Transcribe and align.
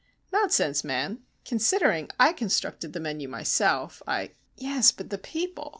"Nonsense, 0.33 0.83
man? 0.83 1.19
Considering 1.45 2.09
I 2.19 2.33
constructed 2.33 2.93
the 2.93 2.99
menu 2.99 3.27
myself, 3.27 4.01
I" 4.07 4.31
"Yes, 4.57 4.91
but 4.91 5.11
the 5.11 5.19
people. 5.19 5.69